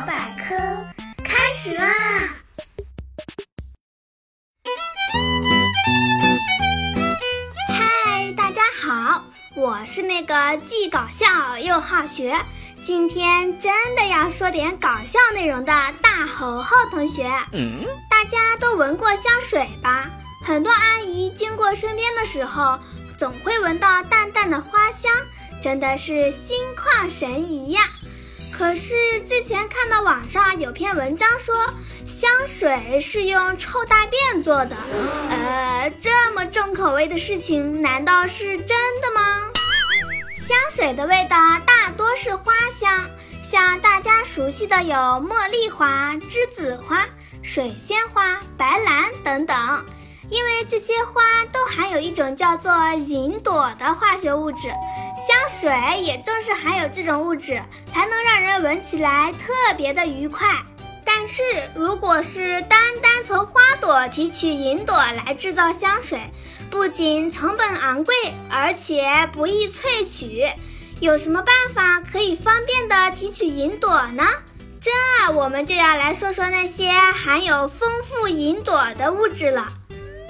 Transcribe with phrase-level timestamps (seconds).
[0.00, 0.54] 百科
[1.22, 1.84] 开始啦！
[7.68, 9.24] 嗨，大家好，
[9.54, 12.36] 我是那个既搞笑又好学，
[12.82, 17.30] 今天真的要说点搞笑内容的大猴猴同学。
[17.52, 20.10] 嗯，大家都闻过香水吧？
[20.44, 22.78] 很多阿姨经过身边的时候，
[23.18, 25.12] 总会闻到淡淡的花香，
[25.60, 27.82] 真的是心旷神怡呀。
[28.62, 28.94] 可是
[29.26, 31.52] 之前看到网上有篇文章说，
[32.06, 34.76] 香水是用臭大便做的，
[35.30, 39.48] 呃，这么重口味的事情，难道是真的吗？
[40.36, 43.10] 香水的味道大多是花香，
[43.42, 47.04] 像大家熟悉的有茉莉花、栀子花、
[47.42, 49.56] 水仙花、白兰等等。
[50.32, 60.48] 因为这些花都含有一种叫做银朵的化学物质，香水也正是含有这种物质，才能让人闻起来特别的愉快。
[61.04, 61.42] 但是，
[61.74, 66.18] 如果是单单从花朵提取银朵来制造香水，
[66.70, 68.14] 不仅成本昂贵，
[68.50, 70.46] 而且不易萃取。
[71.00, 74.24] 有什么办法可以方便的提取银朵呢？
[74.80, 74.90] 这
[75.34, 79.68] 我们就要来说说那些含有丰富银朵的物质了。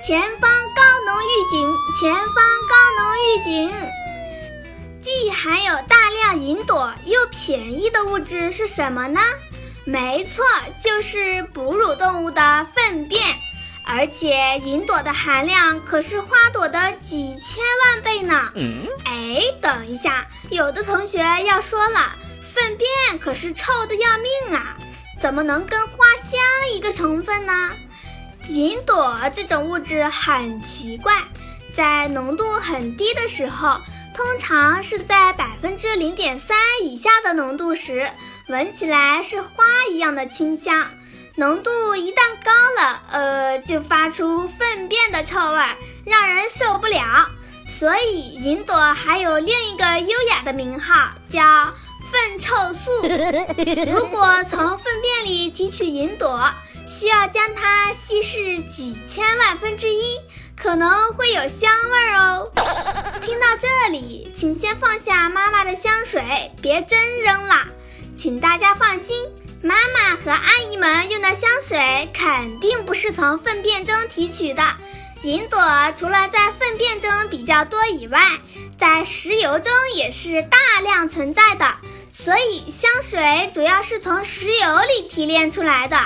[0.00, 2.34] 前方高能预警，前方
[2.68, 3.72] 高能预警。
[5.00, 9.20] 既含有大量银朵又便宜的物质是什么呢？
[9.84, 10.44] 没错，
[10.80, 13.20] 就是哺乳动物的粪便。
[13.88, 18.52] 而且银朵的含量可是花朵的几千万倍呢。
[19.04, 24.76] 哎，等一下，有的同学要说了，粪便可是臭的要命啊，
[25.18, 26.38] 怎么能跟花香
[26.72, 27.72] 一个成分呢？
[28.48, 31.12] 银朵这种物质很奇怪，
[31.74, 33.78] 在浓度很低的时候，
[34.14, 38.08] 通常是在百分之零点三以下的浓度时，
[38.46, 40.86] 闻起来是花一样的清香；
[41.36, 45.62] 浓度一旦高了，呃，就发出粪便的臭味，
[46.06, 47.28] 让人受不了。
[47.66, 51.42] 所以，银朵还有另一个优雅的名号，叫
[52.38, 52.90] 臭素。
[53.86, 56.48] 如果从粪便里提取银朵，
[56.86, 60.18] 需要将它稀释几千万分之一，
[60.56, 62.50] 可能会有香味哦。
[63.20, 66.22] 听到这里，请先放下妈妈的香水，
[66.62, 67.56] 别真扔了。
[68.16, 69.26] 请大家放心，
[69.62, 74.62] 妈妈和阿姨们用的香水肯定不是从粪便中提取的。
[75.22, 75.58] 银朵
[75.96, 78.20] 除了在粪便中比较多以外，
[78.78, 81.66] 在石油中也是大量存在的，
[82.12, 85.98] 所以香水主要是从石油里提炼出来的。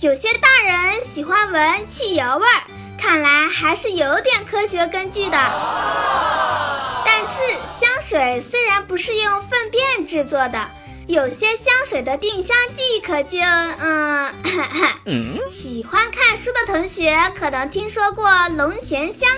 [0.00, 2.62] 有些大人喜欢闻汽油味儿，
[2.98, 5.36] 看来还是有点科学根据的。
[7.04, 7.42] 但是
[7.78, 10.70] 香水虽然不是用粪便制作的，
[11.06, 13.38] 有些香水的定香剂可就……
[15.04, 19.28] 嗯，喜欢看书的同学可能听说过龙涎香。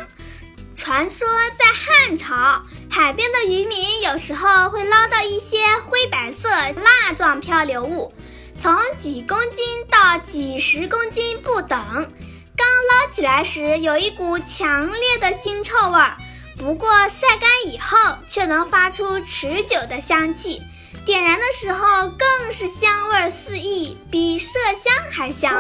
[0.75, 1.29] 传说
[1.59, 8.15] 在汉朝，海边的渔民有时候会捞到一些灰白色蜡状漂流物。
[8.59, 11.79] 从几公斤到几十公斤不等，
[12.57, 16.17] 刚捞起来时有一股强烈的腥臭味儿，
[16.57, 20.63] 不过晒干以后却能发出持久的香气，
[21.09, 25.55] 点燃的时候更是香味四溢，比麝香还香。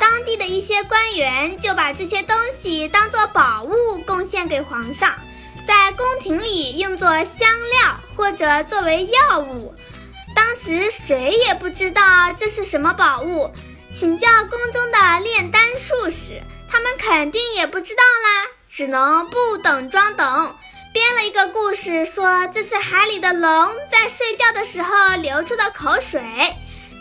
[0.00, 5.14] 当地的一些官员就把这些东西当做宝物贡献给皇上，
[5.66, 9.74] 在宫廷里用作香料或者作为药物。
[10.34, 13.50] 当时谁也不知道这是什么宝物，
[13.92, 20.56] 请教宫中的炼丹术士，他们肯定也不知道啦，只能不等装等，
[20.92, 26.20] 编了一个故事，说这是海里的龙在睡觉的时候流出的口水，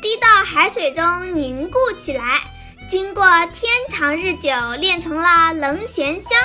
[0.01, 2.41] 滴到海水中凝固起来，
[2.87, 6.39] 经过天长日久炼成了龙涎香。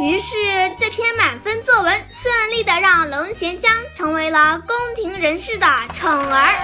[0.00, 0.36] 于是，
[0.78, 6.54] 这篇满分作文顺利的让龙涎香成为了宫廷人士的宠儿。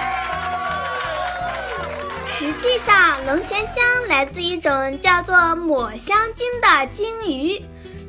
[2.25, 7.61] 实际上，龙涎香来自一种叫做抹香鲸的鲸鱼。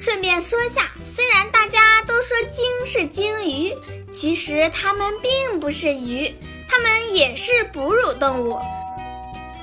[0.06, 3.76] 顺便说下，虽然大家都说鲸是鲸鱼，
[4.08, 6.32] 其实它们并不是鱼，
[6.68, 8.60] 它们也是哺乳动物。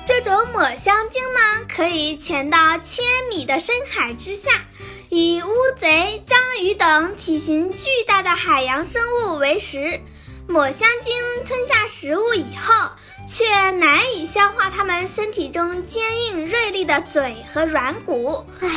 [0.04, 4.66] 这种抹香鲸呢，可以潜到千米的深海之下。
[5.08, 5.48] 以乌
[5.78, 9.98] 贼、章鱼等体型巨大的海洋生物为食，
[10.46, 11.14] 抹香鲸
[11.46, 12.90] 吞下食物以后，
[13.26, 18.44] 却难以消化它们身体中坚硬锐利的嘴和软骨。
[18.60, 18.68] 唉，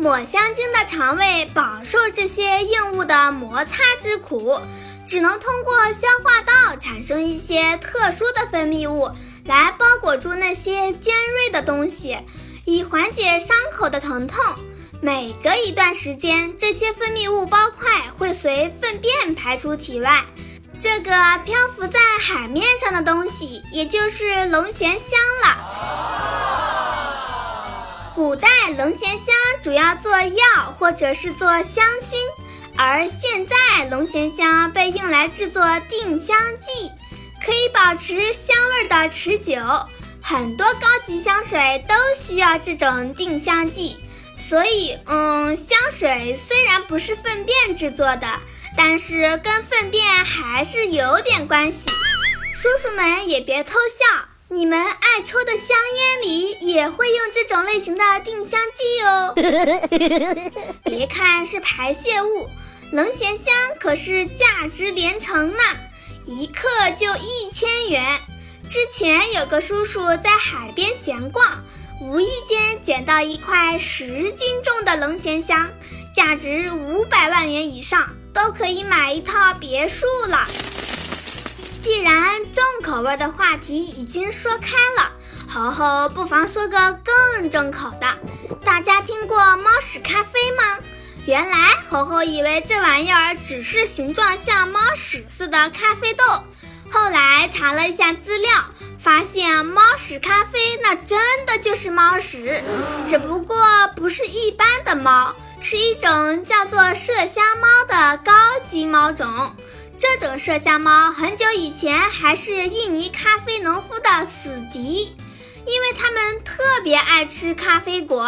[0.00, 4.58] 抹香鲸的肠胃饱受这些硬物的摩擦之苦，
[5.06, 9.10] 只能通过消化道产生一些特殊的分泌物。
[9.44, 12.16] 来包裹住那些尖锐的东西，
[12.64, 14.42] 以缓解伤口的疼痛。
[15.02, 20.24] 每隔一段时间，这些分泌物包块会随粪便排出体外。
[20.80, 21.10] 这个
[21.44, 26.69] 漂浮在海面上的东西，也就是龙涎香了。
[28.14, 32.16] 古代龙涎香主要做药或者是做香薰，
[32.76, 36.90] 而现在龙涎香被用来制作定香剂，
[37.44, 39.56] 可以保持香味的持久。
[40.22, 43.96] 很多高级香水都需要这种定香剂，
[44.36, 48.26] 所以，嗯，香水虽然不是粪便制作的。
[48.76, 51.90] 但是跟粪便还是有点关系，
[52.54, 59.32] 叔叔们也别偷笑，你们爱抽的香烟里也会用这种类型的定香剂哦。
[60.84, 62.48] 别看是排泄物，
[62.90, 65.62] 龙涎香可是价值连城呢，
[66.24, 66.68] 一克
[66.98, 68.20] 就一千元。
[68.68, 71.64] 之前有个叔叔在海边闲逛，
[72.00, 75.70] 无意间捡到一块十斤重的龙涎香，
[76.12, 78.10] 价值五百万元以上。
[78.32, 80.46] 都可以买一套别墅了。
[82.90, 85.12] 口味的话题已经说开了，
[85.48, 88.18] 猴猴不妨说个更重口的。
[88.64, 90.84] 大家听过猫屎咖啡吗？
[91.24, 96.24] 原来猴猴以为这玩意儿只是形状像猫屎似的咖啡豆，
[96.90, 98.50] 后来查了一下资料，
[98.98, 102.60] 发现猫屎咖啡那真的就是猫屎，
[103.06, 103.56] 只不过
[103.94, 105.32] 不是一般的猫。
[105.62, 108.32] 是一种叫做麝香猫的高
[108.70, 109.54] 级猫种。
[110.00, 115.14] 这种麝香猫很久以前还是印尼咖啡农夫的死敌，
[115.66, 118.24] 因为它们特别爱吃咖啡果，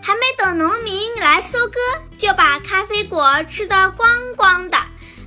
[0.00, 1.80] 还没等农民来收割，
[2.16, 4.78] 就把咖啡果吃得光光的。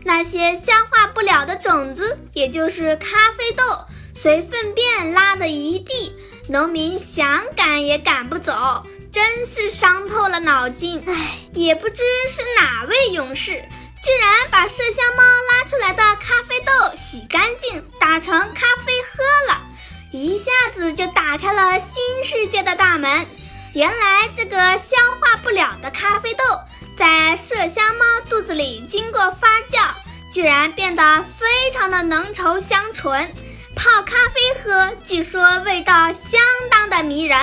[0.06, 3.63] 那些消化不了的种子，也就是咖啡豆，
[4.16, 6.13] 随粪便拉的一地，
[6.48, 8.86] 农民想赶也赶不走。
[9.12, 13.66] 真是伤透了脑筋，唉，也不知是哪位勇士，
[14.01, 19.62] 居然把麝香猫拉出来的咖啡豆洗干净，打成咖啡喝了，
[20.12, 23.25] 一下子就打开了新世界的大门。
[23.75, 26.44] 原来这个消化不了的咖啡豆，
[26.98, 29.94] 在麝香猫肚子里经过发酵，
[30.34, 33.34] 居然变得非常的浓稠香醇，
[33.75, 36.42] 泡咖啡喝，据说味道相
[36.72, 37.38] 当的迷人。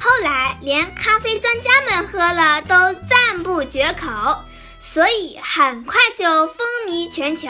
[0.00, 4.44] 后来，连咖啡专家们喝了都赞不绝口，
[4.82, 7.48] 所以很快就风靡全球。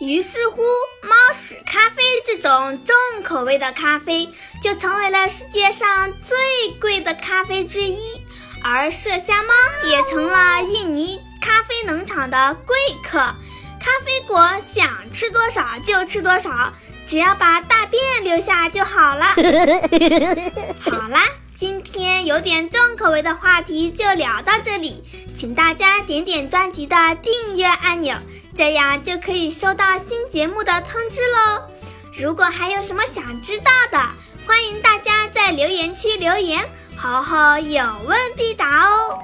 [0.00, 0.62] 于是乎，
[1.02, 4.28] 猫屎咖啡这种重口味的咖啡
[4.62, 6.36] 就成为了世界上最
[6.80, 7.98] 贵的咖啡之一，
[8.62, 9.52] 而麝香猫
[9.84, 13.18] 也成了印尼咖啡农场的贵客。
[13.18, 16.72] 咖啡果想吃多少就吃多少，
[17.06, 19.26] 只要把大便留下就好了。
[20.80, 21.28] 好啦。
[21.66, 25.02] 今天有点重口味的话题就聊到这里，
[25.34, 28.14] 请大家点点专辑的订阅按钮，
[28.54, 31.62] 这样就可以收到新节目的通知喽。
[32.20, 33.98] 如果还有什么想知道的，
[34.46, 36.68] 欢迎大家在留言区留言，
[36.98, 39.18] 猴猴有问必答哦。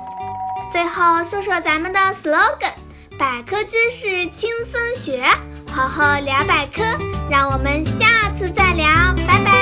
[0.72, 2.72] 最后说说咱们的 slogan：
[3.18, 5.22] 百科知识轻松学，
[5.70, 6.82] 猴猴聊百科，
[7.30, 8.86] 让我们下次再聊，
[9.28, 9.59] 拜拜。